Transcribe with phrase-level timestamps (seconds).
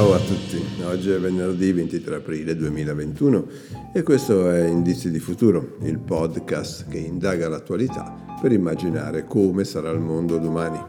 [0.00, 3.46] Oggi è venerdì 23 aprile 2021
[3.92, 9.90] e questo è Indizi di Futuro, il podcast che indaga l'attualità per immaginare come sarà
[9.90, 10.80] il mondo domani.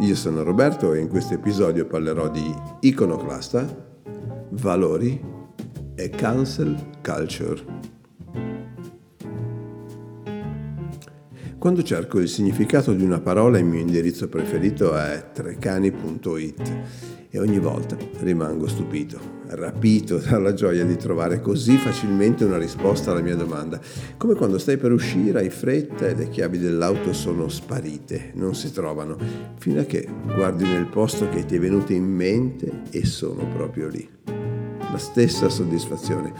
[0.00, 3.66] Io sono Roberto e in questo episodio parlerò di iconoclasta,
[4.52, 5.22] valori
[5.94, 7.93] e cancel culture.
[11.64, 16.76] Quando cerco il significato di una parola il mio indirizzo preferito è trecani.it
[17.30, 23.22] e ogni volta rimango stupito, rapito dalla gioia di trovare così facilmente una risposta alla
[23.22, 23.80] mia domanda,
[24.18, 28.70] come quando stai per uscire, hai fretta e le chiavi dell'auto sono sparite, non si
[28.70, 29.16] trovano,
[29.56, 33.88] fino a che guardi nel posto che ti è venuto in mente e sono proprio
[33.88, 34.06] lì.
[34.26, 36.30] La stessa soddisfazione.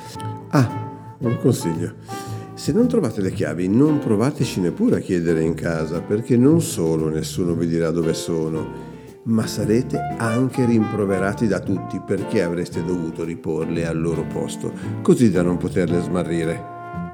[0.51, 2.44] Ah, un consiglio.
[2.55, 7.09] Se non trovate le chiavi, non provateci neppure a chiedere in casa, perché non solo
[7.09, 8.93] nessuno vi dirà dove sono,
[9.25, 15.43] ma sarete anche rimproverati da tutti perché avreste dovuto riporle al loro posto, così da
[15.43, 16.73] non poterle smarrire.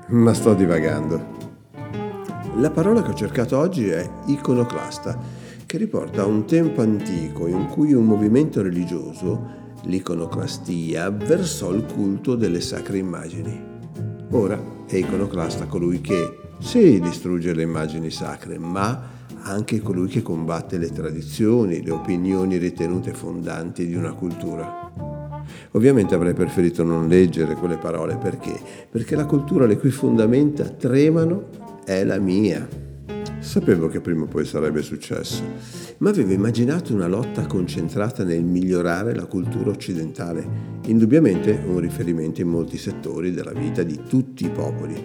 [0.09, 1.39] Ma sto divagando.
[2.57, 5.19] La parola che ho cercato oggi è iconoclasta,
[5.65, 12.35] che riporta a un tempo antico in cui un movimento religioso, l'iconoclastia, versò il culto
[12.35, 13.70] delle sacre immagini.
[14.33, 20.79] Ora è iconoclasta colui che sì distrugge le immagini sacre, ma anche colui che combatte
[20.79, 24.93] le tradizioni, le opinioni ritenute fondanti di una cultura.
[25.73, 28.57] Ovviamente avrei preferito non leggere quelle parole perché?
[28.89, 31.49] Perché la cultura le cui fondamenta tremano
[31.85, 32.80] è la mia.
[33.41, 35.43] Sapevo che prima o poi sarebbe successo,
[35.99, 40.47] ma avevo immaginato una lotta concentrata nel migliorare la cultura occidentale,
[40.87, 45.03] indubbiamente un riferimento in molti settori della vita di tutti i popoli.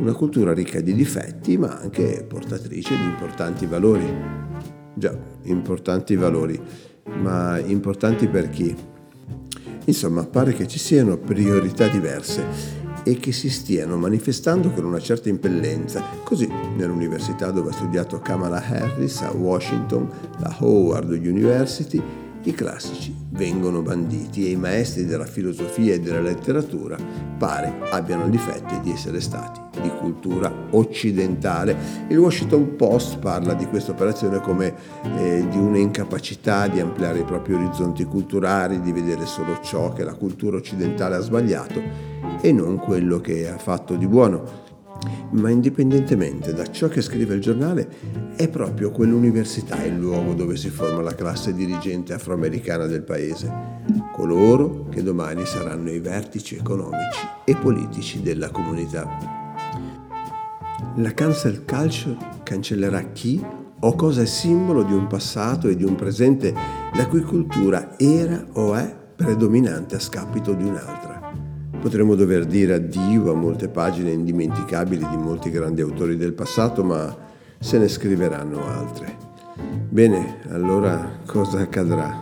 [0.00, 4.10] Una cultura ricca di difetti, ma anche portatrice di importanti valori.
[4.94, 6.58] Già, importanti valori,
[7.20, 8.74] ma importanti per chi?
[9.84, 15.28] Insomma, pare che ci siano priorità diverse e che si stiano manifestando con una certa
[15.28, 16.02] impellenza.
[16.22, 16.46] Così,
[16.76, 22.02] nell'università dove ha studiato Kamala Harris a Washington, la Howard University,
[22.44, 26.96] i classici vengono banditi e i maestri della filosofia e della letteratura
[27.36, 31.76] pare abbiano il difetto di essere stati di cultura occidentale.
[32.08, 34.74] Il Washington Post parla di questa operazione come
[35.18, 40.14] eh, di un'incapacità di ampliare i propri orizzonti culturali, di vedere solo ciò che la
[40.14, 42.09] cultura occidentale ha sbagliato
[42.40, 44.68] e non quello che ha fatto di buono.
[45.32, 47.88] Ma indipendentemente da ciò che scrive il giornale,
[48.36, 53.52] è proprio quell'università il luogo dove si forma la classe dirigente afroamericana del paese,
[54.12, 59.38] coloro che domani saranno i vertici economici e politici della comunità.
[60.96, 63.42] La cancel culture cancellerà chi
[63.82, 66.52] o cosa è simbolo di un passato e di un presente
[66.94, 71.19] la cui cultura era o è predominante a scapito di un'altra.
[71.80, 77.16] Potremmo dover dire addio a molte pagine indimenticabili di molti grandi autori del passato, ma
[77.58, 79.16] se ne scriveranno altre.
[79.88, 82.20] Bene, allora cosa accadrà?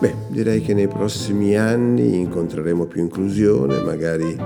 [0.00, 4.36] Beh, direi che nei prossimi anni incontreremo più inclusione, magari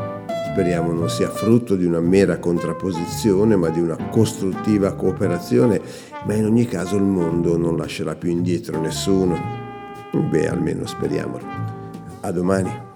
[0.52, 5.80] speriamo non sia frutto di una mera contrapposizione, ma di una costruttiva cooperazione,
[6.26, 9.34] ma in ogni caso il mondo non lascerà più indietro nessuno.
[10.12, 11.44] Beh, almeno speriamolo.
[12.20, 12.90] A domani.